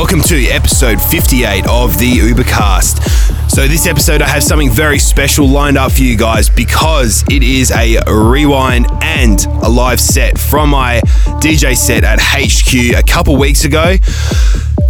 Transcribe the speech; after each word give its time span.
welcome 0.00 0.22
to 0.22 0.46
episode 0.46 0.98
58 0.98 1.68
of 1.68 1.98
the 1.98 2.10
Ubercast. 2.10 3.50
So, 3.50 3.68
this 3.68 3.86
episode, 3.86 4.22
I 4.22 4.28
have 4.28 4.42
something 4.42 4.70
very 4.70 4.98
special 4.98 5.46
lined 5.46 5.76
up 5.76 5.92
for 5.92 6.00
you 6.00 6.16
guys 6.16 6.48
because 6.48 7.22
it 7.30 7.42
is 7.42 7.70
a 7.70 7.98
rewind 8.06 8.86
and 9.02 9.44
a 9.62 9.68
live 9.68 10.00
set 10.00 10.38
from 10.38 10.70
my 10.70 11.02
DJ 11.42 11.76
set 11.76 12.02
at 12.02 12.18
HQ 12.18 12.98
a 12.98 13.02
couple 13.02 13.36
weeks 13.36 13.66
ago. 13.66 13.96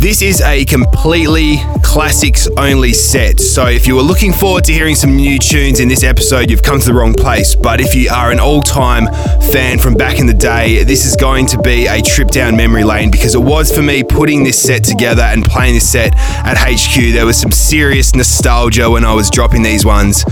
This 0.01 0.23
is 0.23 0.41
a 0.41 0.65
completely 0.65 1.59
classics 1.83 2.49
only 2.57 2.95
set. 2.95 3.39
So 3.39 3.67
if 3.67 3.87
you 3.87 3.97
were 3.97 4.03
looking 4.03 4.33
forward 4.33 4.65
to 4.65 4.73
hearing 4.73 4.95
some 4.95 5.15
new 5.15 5.39
tunes 5.39 5.79
in 5.79 5.89
this 5.89 6.03
episode, 6.03 6.51
you've 6.51 6.63
come 6.63 6.81
to 6.81 6.87
the 6.87 6.95
wrong 6.95 7.13
place. 7.13 7.55
But 7.55 7.83
if 7.83 7.95
you 7.95 8.09
are 8.09 8.31
an 8.31 8.41
all 8.41 8.63
time 8.63 9.09
fan 9.53 9.79
from 9.79 9.97
back 9.97 10.19
in 10.19 10.27
the 10.27 10.33
day, 10.33 10.85
this 10.85 11.05
is 11.05 11.17
going 11.17 11.45
to 11.49 11.61
be 11.61 11.87
a 11.87 12.01
trip 12.01 12.29
down 12.29 12.57
memory 12.57 12.83
lane 12.83 13.11
because 13.11 13.35
it 13.35 13.43
was 13.43 13.77
for 13.77 13.83
me 13.83 14.03
putting 14.03 14.43
this 14.43 14.59
set 14.59 14.85
together 14.85 15.21
and 15.21 15.45
playing 15.45 15.75
this 15.75 15.93
set 15.93 16.15
at 16.47 16.57
HQ. 16.57 17.13
There 17.13 17.27
was 17.27 17.37
some 17.37 17.53
serious 17.53 18.15
nostalgia 18.15 18.91
when 18.91 19.05
I 19.05 19.13
was 19.13 19.29
dropping 19.29 19.63
these 19.63 19.85
ones. 19.85 20.25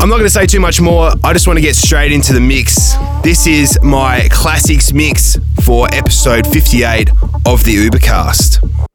I'm 0.00 0.08
not 0.08 0.16
going 0.16 0.26
to 0.26 0.30
say 0.30 0.46
too 0.46 0.58
much 0.58 0.80
more. 0.80 1.12
I 1.22 1.32
just 1.32 1.46
want 1.46 1.58
to 1.58 1.62
get 1.62 1.76
straight 1.76 2.10
into 2.10 2.32
the 2.32 2.40
mix. 2.40 2.94
This 3.22 3.46
is 3.46 3.78
my 3.84 4.26
classics 4.32 4.92
mix 4.92 5.38
for 5.64 5.86
episode 5.92 6.44
58 6.44 7.08
of 7.46 7.62
the 7.62 7.88
Ubercast. 7.88 8.88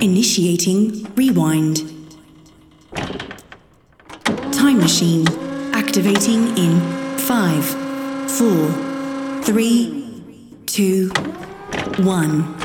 Initiating 0.00 1.12
rewind. 1.16 1.78
Time 4.52 4.78
machine 4.78 5.26
activating 5.74 6.56
in 6.56 6.80
five, 7.18 7.64
four, 8.30 8.70
three, 9.42 10.22
two, 10.66 11.08
one. 11.98 12.56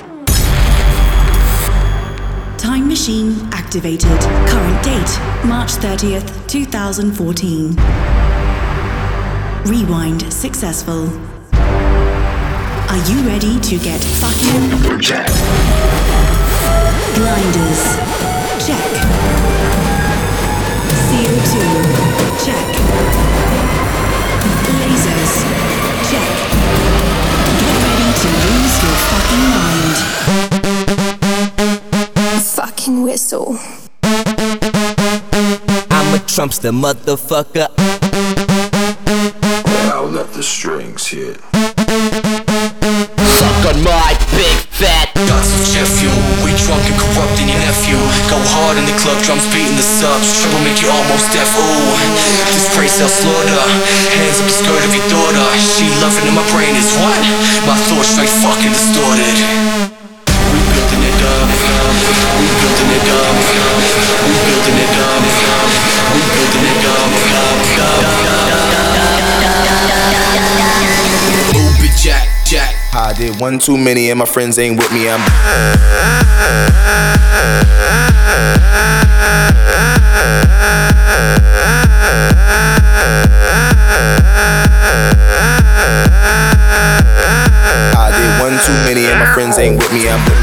Time 2.60 2.88
machine 2.88 3.50
activated. 3.52 4.20
Current 4.48 4.84
date 4.84 5.20
March 5.44 5.72
30th, 5.72 6.48
2014. 6.48 7.76
Rewind 9.66 10.32
successful. 10.32 11.10
Are 12.94 13.10
you 13.10 13.28
ready 13.28 13.60
to 13.60 13.80
get 13.80 14.00
fucking? 14.22 15.02
Blinders. 17.16 17.84
Check. 18.66 18.90
CO2. 21.06 21.56
Check. 22.46 22.68
Lasers. 24.80 25.34
Check. 26.10 26.30
Get 27.60 27.76
ready 27.86 28.10
to 28.22 28.28
lose 28.44 28.76
your 28.84 28.98
fucking 29.10 29.46
mind. 29.54 29.98
Fucking 32.44 32.98
whistle. 33.04 33.50
I'm 35.92 36.08
a 36.14 36.20
Trumpsta 36.26 36.72
motherfucker. 36.72 37.68
I'll 39.94 40.10
let 40.10 40.30
the 40.34 40.44
strings 40.44 41.08
hit. 41.08 41.38
Suck 43.44 43.66
on 43.70 43.78
my 43.84 44.14
big 44.32 44.58
fat 44.72 45.14
Got 45.16 45.44
some 45.46 45.66
jet 45.74 45.88
fuel, 45.88 46.16
we 46.16 46.23
drunk 46.64 46.84
and 46.88 46.96
corrupting 46.96 47.52
your 47.52 47.60
nephew. 47.60 48.00
Go 48.32 48.40
hard 48.56 48.80
in 48.80 48.88
the 48.88 48.96
club, 48.96 49.20
drums 49.24 49.44
beating 49.52 49.76
the 49.76 49.84
subs 49.84 50.40
Triple 50.40 50.64
make 50.64 50.80
you 50.80 50.90
almost 50.90 51.32
deaf, 51.36 51.52
ooh 51.60 51.96
This 52.56 52.68
phrase 52.72 52.96
sells 52.96 53.12
slaughter. 53.12 53.64
Hands 54.16 54.38
up 54.40 54.48
the 54.48 54.56
skirt 54.56 54.84
of 54.84 54.92
your 54.96 55.08
daughter. 55.12 55.46
She 55.60 55.92
loving 56.00 56.28
in 56.28 56.36
my 56.36 56.46
brain 56.56 56.76
is 56.76 56.90
what? 57.00 57.20
My 57.68 57.76
thoughts 57.92 58.16
straight 58.16 58.32
fucking 58.42 58.72
distorted 58.72 59.63
one 73.44 73.60
too 73.60 73.78
many 73.78 74.10
and 74.10 74.18
my 74.20 74.26
friends 74.26 74.58
ain't 74.58 74.78
with 74.80 74.90
me. 74.94 75.10
I'm. 75.10 75.20
I 88.00 88.12
did 88.16 88.42
one 88.42 88.58
too 88.64 88.72
many 88.88 89.12
and 89.12 89.20
my 89.20 89.34
friends 89.34 89.60
ain't 89.60 89.78
with 89.78 89.92
me. 89.92 90.08
I'm 90.08 90.24
with 90.24 90.40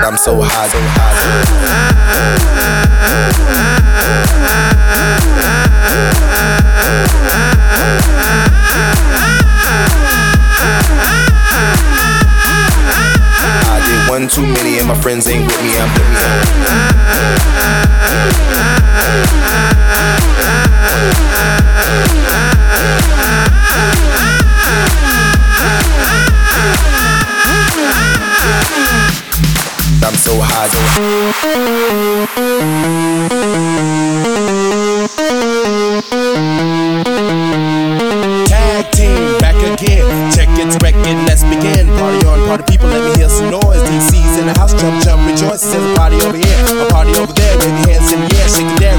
I'm 0.00 0.16
so 0.16 0.40
high, 0.40 0.68
so 0.68 0.78
high. 0.80 2.32
I 13.64 13.80
did 13.86 14.10
one 14.10 14.28
too 14.28 14.42
many 14.42 14.78
and 14.78 14.88
my 14.88 14.98
friends 15.00 15.28
ain't 15.28 15.46
with 15.46 15.62
me. 15.62 15.78
I'm 15.78 15.92
with 15.92 16.02
I'm 22.24 22.51
high. 30.62 32.52
Tag 38.46 38.92
team 38.92 39.38
back 39.38 39.56
again. 39.56 40.32
Check 40.32 40.48
it, 40.58 40.82
wreck 40.82 40.94
it, 40.94 41.18
let's 41.26 41.42
begin. 41.44 41.88
Party 41.98 42.26
on, 42.26 42.46
party 42.46 42.64
people, 42.70 42.88
let 42.88 43.02
me 43.10 43.18
hear 43.18 43.28
some 43.28 43.50
noise. 43.50 43.82
DC's 43.82 44.38
in 44.38 44.46
the 44.46 44.54
house, 44.58 44.74
jump, 44.74 45.02
jump, 45.02 45.22
rejoice. 45.28 45.62
There's 45.62 45.84
a 45.84 45.94
party 45.96 46.16
over 46.16 46.36
here, 46.36 46.58
a 46.78 46.88
party 46.90 47.12
over 47.18 47.32
there. 47.32 47.58
Wave 47.58 47.78
your 47.78 47.98
hands 47.98 48.12
in 48.12 48.20
the 48.20 48.30
air. 48.38 48.98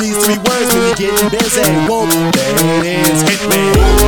These 0.00 0.18
three 0.24 0.38
words 0.38 0.74
you're 0.74 0.94
getting 0.96 1.30
busy. 1.30 1.62
Whoa, 1.86 2.06
there 2.06 2.54
it 2.84 3.06
is, 3.08 3.22
hit 3.22 3.42
me. 3.50 3.99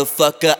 Motherfucker. 0.00 0.59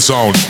Baseline 0.00 0.49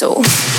soul. 0.00 0.49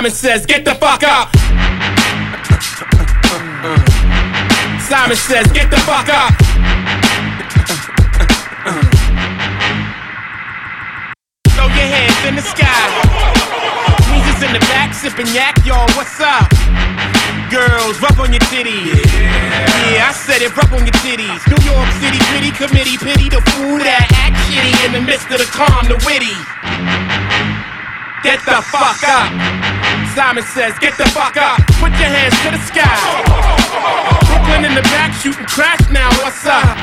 Simon 0.00 0.16
says, 0.16 0.46
get 0.46 0.64
the 0.64 0.74
fuck 0.76 1.02
up. 1.04 1.28
Simon 4.80 5.14
says, 5.14 5.52
get 5.52 5.68
the 5.68 5.76
fuck 5.84 6.08
up. 6.08 6.32
Throw 11.52 11.68
your 11.68 11.84
hands 11.84 12.16
in 12.24 12.34
the 12.34 12.40
sky. 12.40 12.64
Weezer's 14.08 14.42
in 14.42 14.54
the 14.54 14.60
back, 14.72 14.94
sipping 14.94 15.28
yak, 15.34 15.60
y'all, 15.66 15.84
what's 15.92 16.18
up? 16.18 16.48
Girls, 17.52 18.00
rub 18.00 18.18
on 18.20 18.32
your 18.32 18.40
titties. 18.48 19.04
Yeah, 19.04 20.08
I 20.08 20.12
said 20.16 20.40
it, 20.40 20.56
rub 20.56 20.72
on 20.72 20.80
your 20.80 20.96
titties. 21.04 21.44
New 21.44 21.60
York 21.68 21.90
City, 22.00 22.16
pity 22.32 22.50
committee, 22.56 22.96
pity 22.96 23.28
the 23.28 23.42
fool 23.52 23.76
that 23.76 24.08
act 24.16 24.40
shitty 24.48 24.72
in 24.86 24.92
the 24.92 25.02
midst 25.02 25.28
of 25.28 25.36
the 25.36 25.48
calm, 25.52 25.92
the 25.92 26.00
witty. 26.08 26.69
Get 28.22 28.44
the 28.44 28.60
fuck 28.60 29.00
up. 29.08 29.32
Simon 30.14 30.44
says, 30.44 30.78
get 30.78 30.98
the 30.98 31.08
fuck 31.08 31.38
up. 31.38 31.56
Put 31.80 31.92
your 31.96 32.12
hands 32.12 32.36
to 32.44 32.50
the 32.50 32.60
sky. 32.60 32.84
Brooklyn 34.28 34.66
in 34.66 34.74
the 34.74 34.82
back 34.92 35.14
shooting 35.14 35.46
crash 35.46 35.80
now, 35.88 36.10
what's 36.20 36.44
up? 36.44 36.76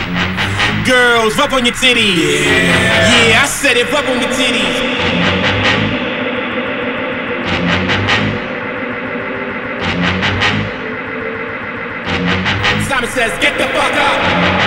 Girls, 0.87 1.37
rub 1.37 1.53
on 1.53 1.63
your 1.63 1.75
titties. 1.75 2.41
Yeah, 2.41 3.43
I 3.43 3.45
said 3.45 3.77
it, 3.77 3.91
rub 3.91 4.05
on 4.05 4.19
your 4.19 4.31
titties. 4.33 5.77
Simon 12.89 13.09
says, 13.11 13.31
get 13.39 13.57
the 13.59 13.67
fuck 13.77 13.93
up. 13.93 14.66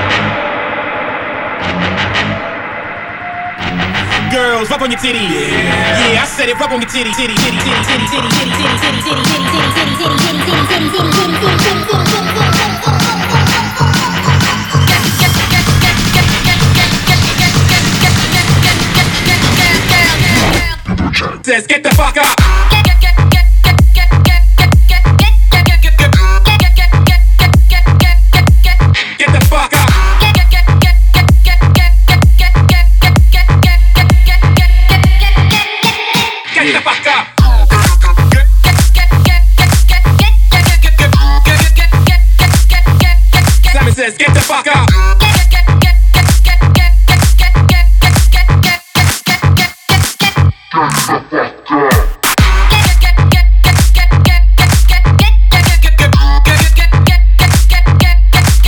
Girls, 4.31 4.71
rub 4.71 4.83
on 4.83 4.91
your 4.93 5.01
titties. 5.01 5.27
Yeah, 5.27 6.23
I 6.23 6.25
said 6.25 6.49
it, 6.49 6.55
rub 6.61 6.71
on 6.71 6.81
your 6.81 6.89
titty, 6.89 7.11
titty, 7.11 7.35
titty, 7.35 7.59
titty, 7.59 7.83
titty, 7.83 8.07
titty, 8.07 8.31
titty, 8.31 8.71
titty, 8.71 9.03
titty, 9.03 9.03
titty, 9.03 9.27
titty, 9.27 9.51
titty, 9.51 9.75
titty, 10.71 10.87
titty, 10.87 10.87
titty, 10.87 11.11
Says, 21.43 21.67
get 21.67 21.83
the 21.83 21.91
fuck 21.91 22.17
up. 22.17 22.80
Simon 43.91 44.13
says, 44.13 44.19
get 44.19 44.35
the 44.35 44.41
fuck 44.41 44.67
up. 44.69 44.89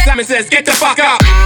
Simon 0.04 0.24
says, 0.24 0.48
get 0.50 0.66
the 0.66 0.72
fuck 0.72 0.98
up. 0.98 1.41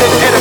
Give 0.00 0.33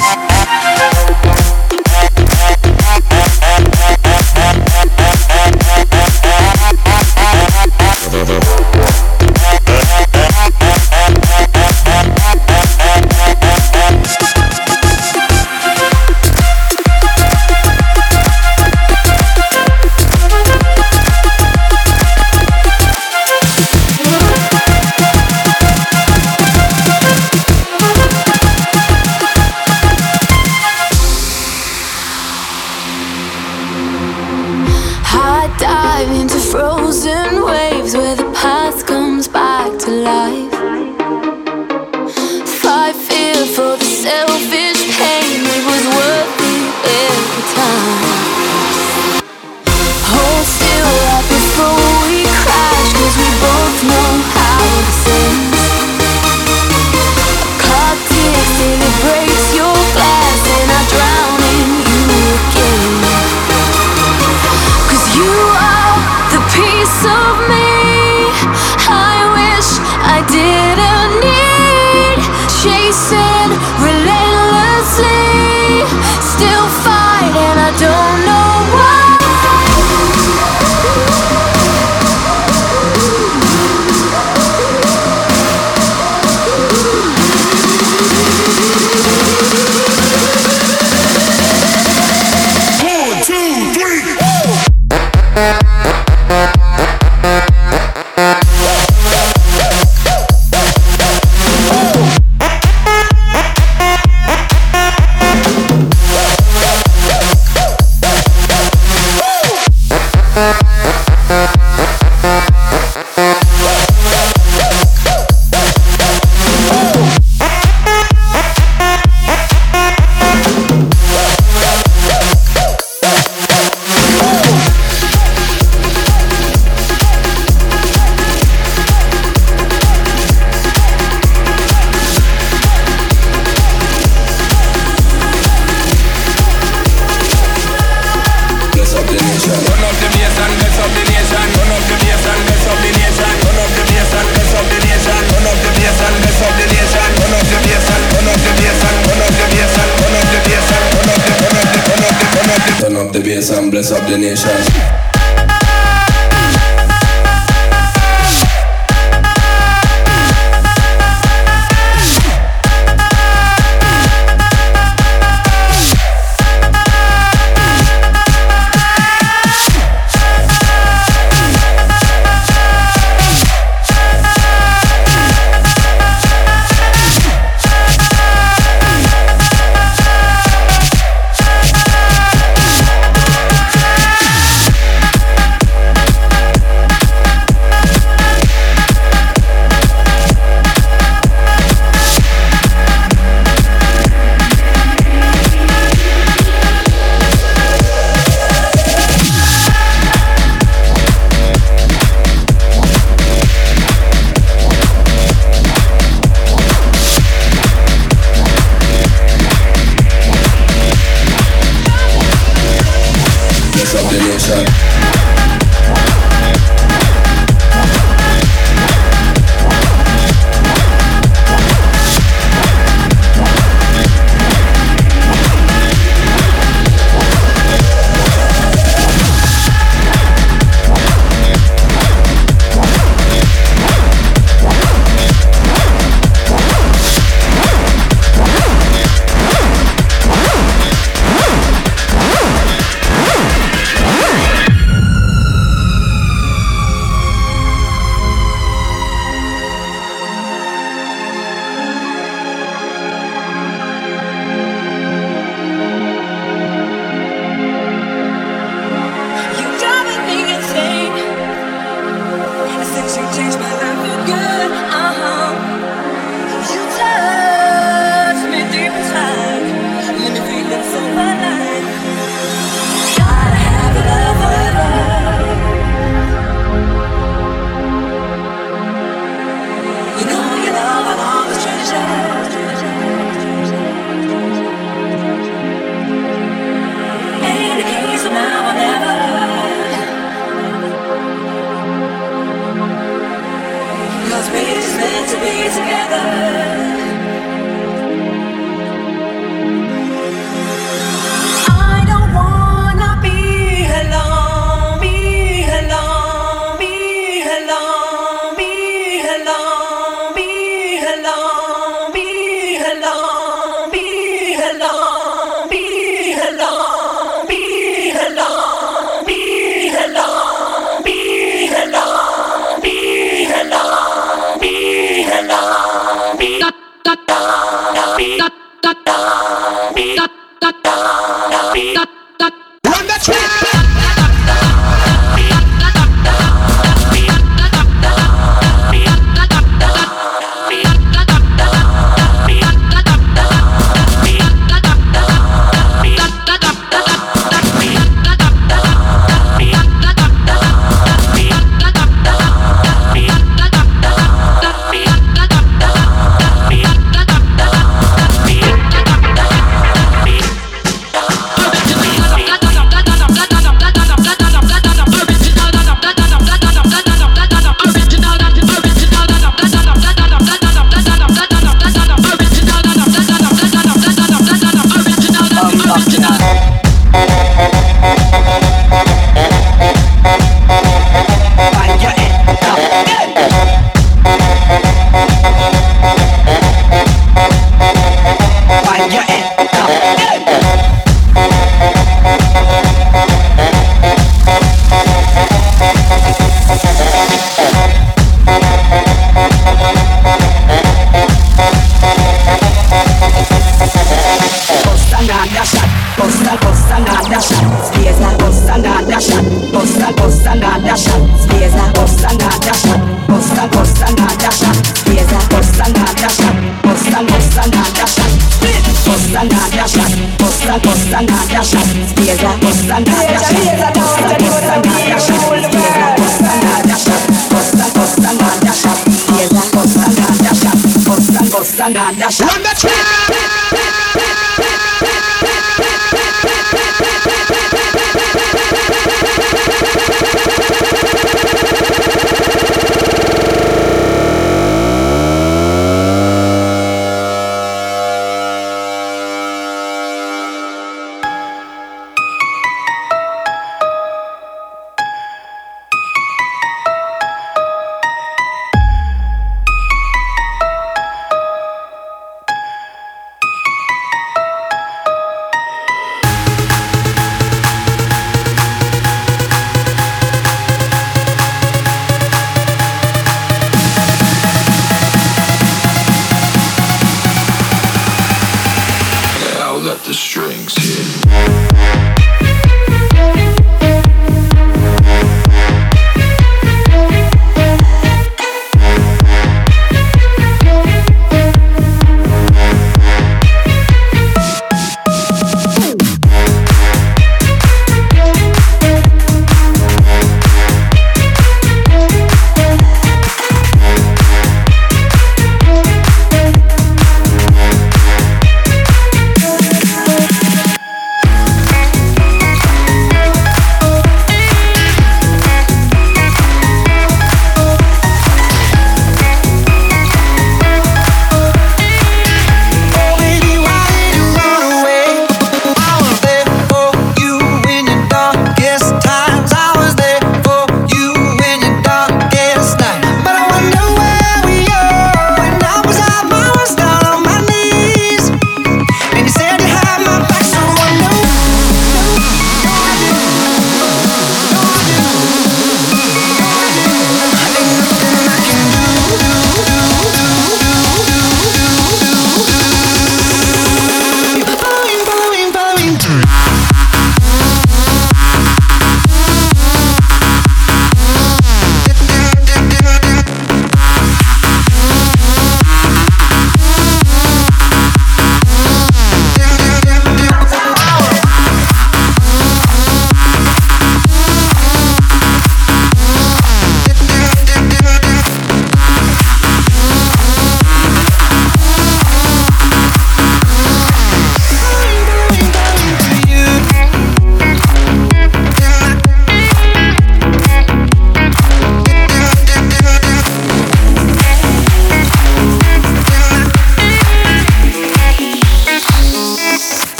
the 0.00 0.23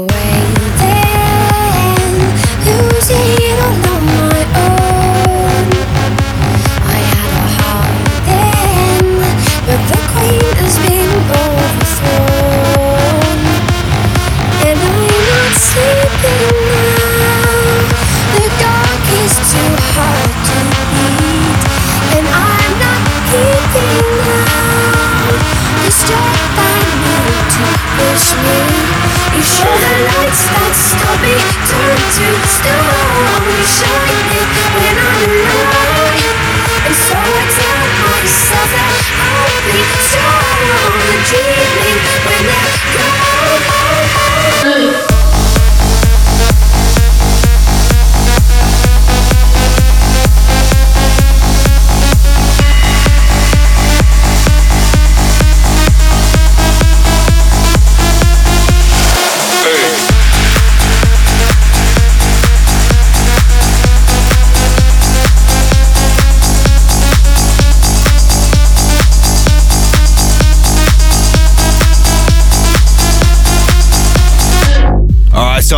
away. 0.00 0.29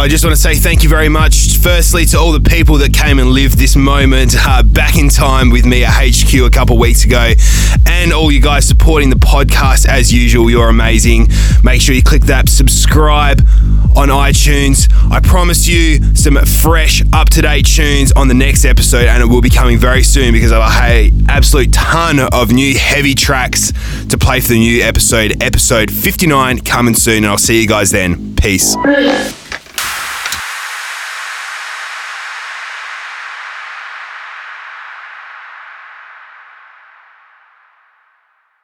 I 0.03 0.09
just 0.09 0.25
want 0.25 0.35
to 0.35 0.43
say 0.43 0.57
thank 0.57 0.83
you 0.83 0.89
very 0.89 1.09
much. 1.09 1.59
Firstly, 1.59 2.05
to 2.07 2.19
all 2.19 2.33
the 2.33 2.41
people 2.41 2.79
that 2.79 2.93
came 2.93 3.21
and 3.21 3.31
lived 3.31 3.57
this 3.57 3.77
moment 3.77 4.35
uh, 4.37 4.65
back 4.65 4.99
in 4.99 5.09
time 5.09 5.49
with 5.49 5.65
me 5.65 5.85
at 5.85 5.93
HQ 5.93 6.35
a 6.45 6.51
couple 6.51 6.77
weeks 6.77 7.05
ago, 7.05 7.35
and 7.87 8.13
all 8.13 8.33
you 8.33 8.41
guys 8.41 8.67
supporting 8.67 9.11
the 9.11 9.17
podcast 9.17 9.87
as 9.87 10.13
usual. 10.13 10.51
You're 10.51 10.69
amazing. 10.69 11.29
Make 11.63 11.81
sure 11.81 11.95
you 11.95 12.03
click 12.03 12.23
that 12.23 12.49
subscribe 12.49 13.47
on 13.95 14.09
iTunes. 14.09 14.93
I 15.09 15.21
promise 15.21 15.69
you 15.69 16.17
some 16.17 16.35
fresh, 16.35 17.05
up 17.13 17.29
to 17.31 17.43
date 17.43 17.67
tunes 17.67 18.11
on 18.11 18.27
the 18.27 18.35
next 18.35 18.65
episode, 18.65 19.07
and 19.07 19.23
it 19.23 19.27
will 19.27 19.41
be 19.41 19.51
coming 19.51 19.79
very 19.79 20.03
soon 20.03 20.33
because 20.33 20.51
I 20.51 20.69
have 20.69 20.91
a 20.91 21.13
absolute 21.29 21.73
ton 21.73 22.19
of 22.19 22.51
new 22.51 22.77
heavy 22.77 23.15
tracks 23.15 23.73
to 24.09 24.19
play 24.19 24.41
for 24.41 24.49
the 24.49 24.59
new 24.59 24.83
episode, 24.83 25.41
episode 25.41 25.93
59, 25.93 26.59
coming 26.63 26.95
soon. 26.95 27.19
And 27.19 27.27
I'll 27.27 27.39
see 27.39 27.61
you 27.61 27.69
guys 27.69 27.93
then. 27.93 28.35
Peace. 28.35 28.75